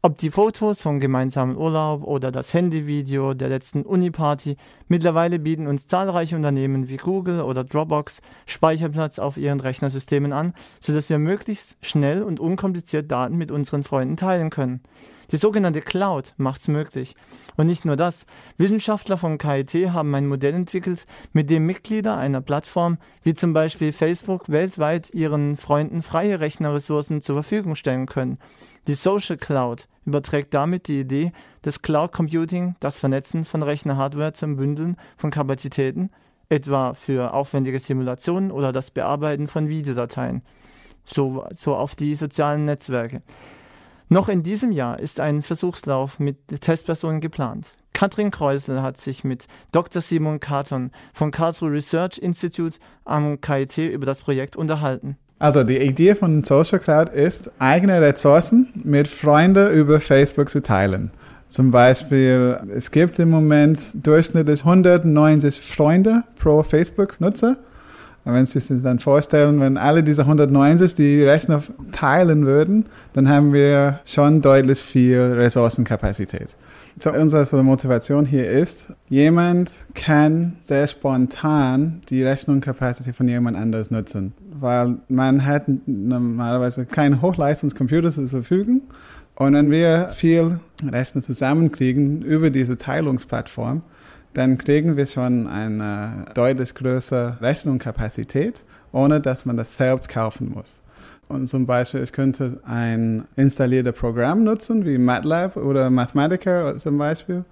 [0.00, 5.88] Ob die Fotos vom gemeinsamen Urlaub oder das Handyvideo der letzten Uni-Party, mittlerweile bieten uns
[5.88, 12.22] zahlreiche Unternehmen wie Google oder Dropbox Speicherplatz auf ihren Rechnersystemen an, sodass wir möglichst schnell
[12.22, 14.82] und unkompliziert Daten mit unseren Freunden teilen können.
[15.32, 17.16] Die sogenannte Cloud macht's möglich.
[17.56, 18.24] Und nicht nur das.
[18.56, 23.92] Wissenschaftler von KIT haben ein Modell entwickelt, mit dem Mitglieder einer Plattform wie zum Beispiel
[23.92, 28.38] Facebook weltweit ihren Freunden freie Rechnerressourcen zur Verfügung stellen können.
[28.88, 31.32] Die Social Cloud überträgt damit die Idee
[31.62, 36.08] des Cloud Computing, das Vernetzen von Rechnerhardware zum Bündeln von Kapazitäten,
[36.48, 40.40] etwa für aufwendige Simulationen oder das Bearbeiten von Videodateien,
[41.04, 43.20] so, so auf die sozialen Netzwerke.
[44.08, 47.76] Noch in diesem Jahr ist ein Versuchslauf mit Testpersonen geplant.
[47.92, 50.00] Katrin Kreusel hat sich mit Dr.
[50.00, 55.18] Simon Carton vom Karlsruhe Research Institute am KIT über das Projekt unterhalten.
[55.40, 61.10] Also die Idee von Social Cloud ist, eigene Ressourcen mit Freunden über Facebook zu teilen.
[61.48, 67.56] Zum Beispiel, es gibt im Moment durchschnittlich 190 Freunde pro Facebook-Nutzer.
[68.24, 73.52] Wenn Sie sich dann vorstellen, wenn alle diese 190 die Rechner teilen würden, dann haben
[73.52, 76.56] wir schon deutlich viel Ressourcenkapazität.
[76.98, 84.34] So, unsere Motivation hier ist, jemand kann sehr spontan die Rechnungskapazität von jemand anderes nutzen,
[84.60, 88.82] weil man hat normalerweise keine Hochleistungscomputer zur Verfügung.
[89.36, 93.82] Und wenn wir viel Rechner zusammenkriegen über diese Teilungsplattform,
[94.34, 100.80] dann kriegen wir schon eine deutlich größere Rechnungskapazität, ohne dass man das selbst kaufen muss.
[101.28, 107.44] Und zum Beispiel, ich könnte ein installiertes Programm nutzen, wie MATLAB oder Mathematica zum Beispiel.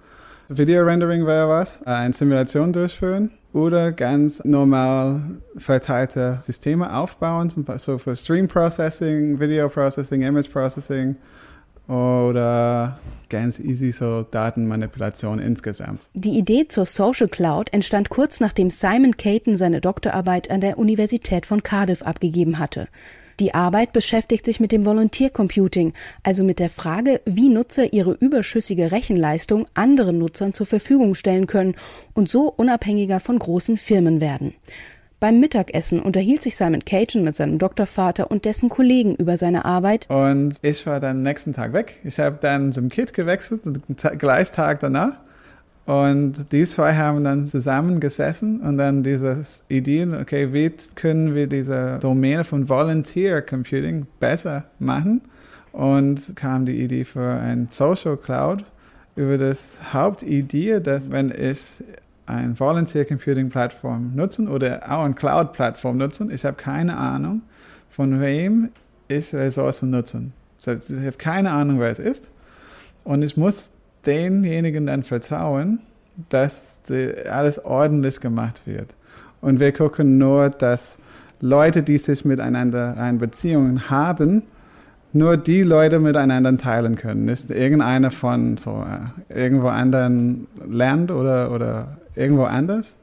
[0.49, 5.21] Video Rendering wäre was, eine Simulation durchführen oder ganz normal
[5.57, 11.17] verteilte Systeme aufbauen, zum Beispiel so für Stream Processing, Video Processing, Image Processing
[11.89, 12.97] oder
[13.29, 16.07] ganz easy so Datenmanipulation insgesamt.
[16.13, 21.45] Die Idee zur Social Cloud entstand kurz nachdem Simon Caton seine Doktorarbeit an der Universität
[21.45, 22.87] von Cardiff abgegeben hatte.
[23.39, 25.93] Die Arbeit beschäftigt sich mit dem Volunteer-Computing,
[26.23, 31.75] also mit der Frage, wie Nutzer ihre überschüssige Rechenleistung anderen Nutzern zur Verfügung stellen können
[32.15, 34.55] und so unabhängiger von großen Firmen werden.
[35.19, 40.07] Beim Mittagessen unterhielt sich Simon Caton mit seinem Doktorvater und dessen Kollegen über seine Arbeit.
[40.09, 41.99] Und ich war dann nächsten Tag weg.
[42.03, 43.61] Ich habe dann zum Kit gewechselt,
[44.19, 45.17] gleich Tag danach.
[45.87, 51.97] Und die zwei haben dann zusammengesessen und dann diese Ideen, okay, wie können wir diese
[52.01, 55.21] Domäne von Volunteer Computing besser machen?
[55.71, 58.65] Und kam die Idee für ein Social Cloud
[59.15, 61.81] über das Hauptidee, dass wenn ich
[62.25, 66.29] ein Volunteer Computing Plattform nutzen oder auch eine Cloud Plattform nutzen.
[66.31, 67.43] Ich habe keine Ahnung,
[67.89, 68.71] von wem
[69.07, 70.33] ich Ressourcen nutzen.
[70.59, 72.29] Ich habe keine Ahnung, wer es ist.
[73.05, 73.71] Und ich muss
[74.07, 75.79] denjenigen dann vertrauen,
[76.29, 76.79] dass
[77.29, 78.95] alles ordentlich gemacht wird.
[79.41, 80.97] Und wir gucken nur, dass
[81.41, 84.43] Leute, die sich miteinander eine Beziehung haben,
[85.13, 87.25] nur die Leute miteinander teilen können.
[87.25, 88.83] Nicht irgendeiner von so
[89.29, 92.95] äh, irgendwo anderen Land oder, oder irgendwo anders.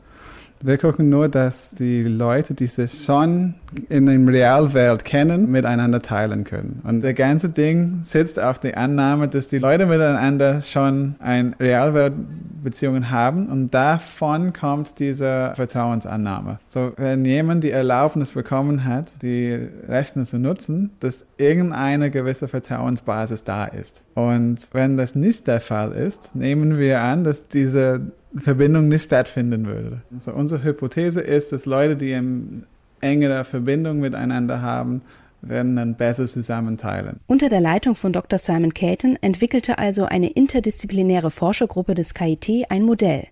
[0.62, 3.54] Wir gucken nur, dass die Leute, die sich schon
[3.90, 6.80] in der Realwelt kennen, miteinander teilen können.
[6.84, 13.10] Und das ganze Ding sitzt auf der Annahme, dass die Leute miteinander schon eine Realweltbeziehung
[13.10, 16.58] haben und davon kommt diese Vertrauensannahme.
[16.68, 23.44] So, wenn jemand die Erlaubnis bekommen hat, die Rechner zu nutzen, dass irgendeine gewisse Vertrauensbasis
[23.44, 24.02] da ist.
[24.14, 28.00] Und wenn das nicht der Fall ist, nehmen wir an, dass diese
[28.36, 30.02] Verbindung nicht stattfinden würde.
[30.12, 32.64] Also unsere Hypothese ist, dass Leute, die eine
[33.00, 35.02] engere Verbindung miteinander haben,
[35.42, 37.20] werden dann besser zusammenteilen.
[37.26, 38.38] Unter der Leitung von Dr.
[38.38, 43.26] Simon Caton entwickelte also eine interdisziplinäre Forschergruppe des KIT ein Modell.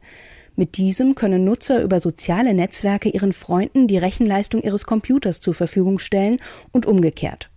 [0.54, 5.98] Mit diesem können Nutzer über soziale Netzwerke ihren Freunden die Rechenleistung ihres Computers zur Verfügung
[5.98, 6.38] stellen
[6.72, 7.48] und umgekehrt.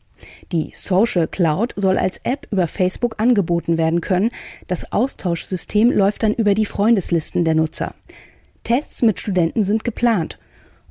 [0.51, 4.29] Die Social Cloud soll als App über Facebook angeboten werden können.
[4.67, 7.95] Das Austauschsystem läuft dann über die Freundeslisten der Nutzer.
[8.63, 10.39] Tests mit Studenten sind geplant.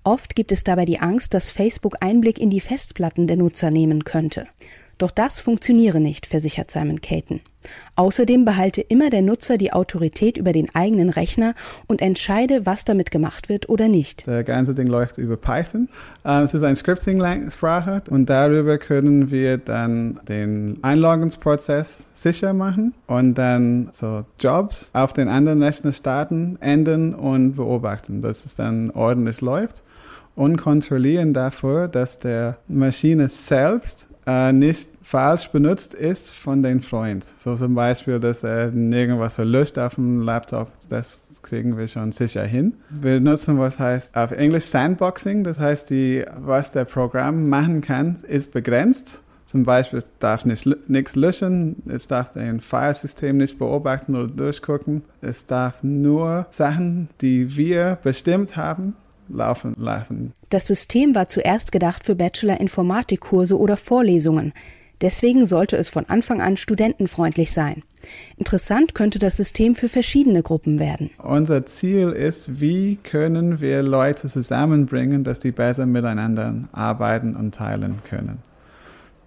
[0.02, 4.04] Oft gibt es dabei die Angst, dass Facebook Einblick in die Festplatten der Nutzer nehmen
[4.04, 4.46] könnte.
[4.98, 7.40] Doch das funktioniere nicht, versichert Simon Caton.
[7.96, 11.54] Außerdem behalte immer der Nutzer die Autorität über den eigenen Rechner
[11.86, 14.26] und entscheide, was damit gemacht wird oder nicht.
[14.26, 15.88] Das ganze Ding läuft über Python.
[16.24, 23.34] Ähm, es ist eine Scripting-Sprache und darüber können wir dann den Einloggungsprozess sicher machen und
[23.34, 29.40] dann so Jobs auf den anderen Rechner starten, enden und beobachten, dass es dann ordentlich
[29.40, 29.82] läuft
[30.36, 37.24] und kontrollieren dafür, dass der Maschine selbst äh, nicht falsch benutzt ist von dem Freund.
[37.36, 42.44] So zum Beispiel, dass er irgendwas löscht auf dem Laptop, das kriegen wir schon sicher
[42.44, 42.72] hin.
[42.88, 48.16] Wir nutzen, was heißt auf Englisch Sandboxing, das heißt, die, was der Programm machen kann,
[48.26, 49.20] ist begrenzt.
[49.44, 55.02] Zum Beispiel, es darf nicht, nichts löschen, es darf ein Filesystem nicht beobachten oder durchgucken.
[55.20, 58.96] Es darf nur Sachen, die wir bestimmt haben,
[59.28, 60.32] laufen lassen.
[60.50, 64.52] Das System war zuerst gedacht für Bachelor-Informatikkurse oder Vorlesungen.
[65.00, 67.82] Deswegen sollte es von Anfang an studentenfreundlich sein.
[68.36, 71.10] Interessant könnte das System für verschiedene Gruppen werden.
[71.18, 78.02] Unser Ziel ist, wie können wir Leute zusammenbringen, dass die besser miteinander arbeiten und teilen
[78.08, 78.38] können.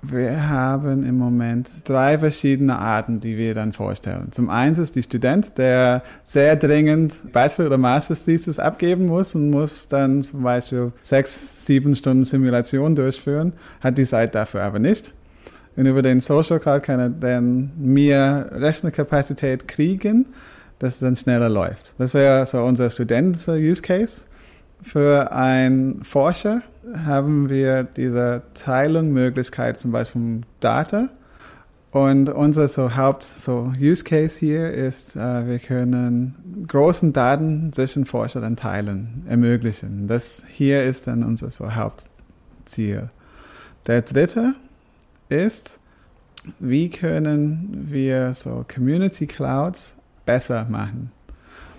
[0.01, 4.31] Wir haben im Moment drei verschiedene Arten, die wir dann vorstellen.
[4.31, 9.87] Zum einen ist die Student, der sehr dringend Bachelor- oder Master's-Thesis abgeben muss und muss
[9.87, 15.13] dann zum Beispiel sechs, sieben Stunden Simulation durchführen, hat die Zeit dafür aber nicht.
[15.75, 20.27] Und über den Social Cloud kann er dann mehr Rechnerkapazität kriegen,
[20.79, 21.95] dass es dann schneller läuft.
[21.97, 24.21] Das wäre so unser Studenten-Use Case.
[24.81, 26.61] Für einen Forscher
[26.93, 31.09] haben wir diese Teilungsmöglichkeit zum Beispiel von Data.
[31.91, 38.05] Und unser so Haupt so Use Case hier ist, äh, wir können großen Daten zwischen
[38.05, 40.07] Forschern teilen, ermöglichen.
[40.07, 43.09] Das hier ist dann unser so Hauptziel.
[43.87, 44.53] Der dritte
[45.29, 45.79] ist,
[46.59, 49.93] wie können wir so Community Clouds
[50.25, 51.11] besser machen.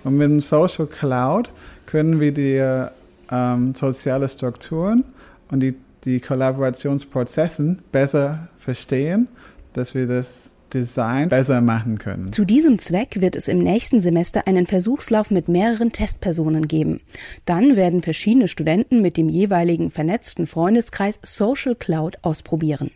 [0.05, 1.51] Und mit dem Social Cloud
[1.87, 2.89] können wir die
[3.31, 5.05] ähm, soziale Strukturen
[5.51, 9.29] und die, die Kollaborationsprozesse besser verstehen,
[9.73, 12.33] dass wir das Design besser machen können.
[12.33, 17.01] Zu diesem Zweck wird es im nächsten Semester einen Versuchslauf mit mehreren Testpersonen geben.
[17.47, 22.91] Dann werden verschiedene Studenten mit dem jeweiligen vernetzten Freundeskreis Social Cloud ausprobieren.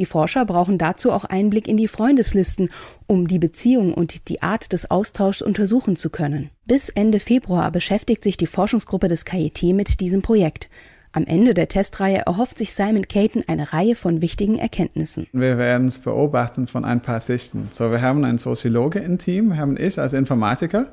[0.00, 2.70] Die Forscher brauchen dazu auch Einblick in die Freundeslisten,
[3.06, 6.48] um die Beziehung und die Art des Austauschs untersuchen zu können.
[6.64, 10.70] Bis Ende Februar beschäftigt sich die Forschungsgruppe des KIT mit diesem Projekt.
[11.12, 15.26] Am Ende der Testreihe erhofft sich Simon Caton eine Reihe von wichtigen Erkenntnissen.
[15.34, 17.68] Wir werden es beobachten von ein paar Sichten.
[17.70, 20.86] So, wir haben einen Soziologe im Team, haben ich als Informatiker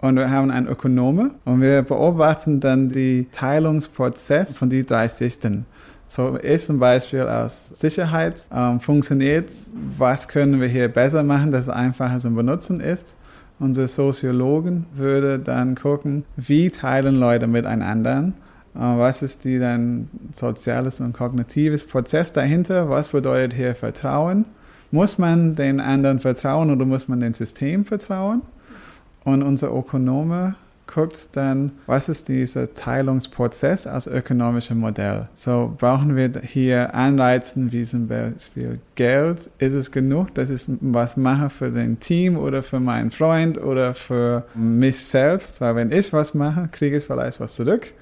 [0.00, 5.66] und wir haben einen Ökonome und wir beobachten dann den Teilungsprozess von den drei Sichten.
[6.14, 9.50] So ich zum Beispiel aus Sicherheit ähm, funktioniert,
[9.98, 13.16] was können wir hier besser machen, dass es einfacher zu benutzen ist.
[13.58, 18.30] Unser Soziologen würde dann gucken, wie teilen Leute miteinander,
[18.76, 24.44] äh, was ist die dann soziales und kognitives Prozess dahinter, was bedeutet hier Vertrauen.
[24.92, 28.42] Muss man den anderen vertrauen oder muss man dem System vertrauen?
[29.24, 30.54] Und unser Ökonome
[30.86, 35.28] guckt dann, was ist dieser Teilungsprozess als ökonomisches Modell.
[35.34, 39.50] So brauchen wir hier Anreizen wie zum Beispiel Geld.
[39.58, 43.94] Ist es genug, dass ich was mache für den Team oder für meinen Freund oder
[43.94, 45.60] für mich selbst?
[45.60, 47.92] Weil wenn ich was mache, kriege ich vielleicht was zurück.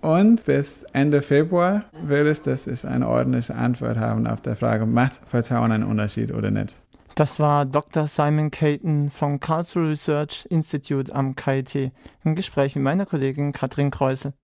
[0.00, 4.84] Und bis Ende Februar will ich, dass ich eine ordentliche Antwort habe auf der Frage,
[4.84, 6.74] macht Vertrauen einen Unterschied oder nicht?
[7.14, 8.06] Das war Dr.
[8.06, 11.92] Simon Caton vom Karlsruhe Research Institute am KIT
[12.24, 14.32] im Gespräch mit meiner Kollegin Katrin Kreusel.